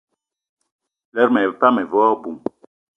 [1.13, 2.37] Lerma epan ive wo aboum.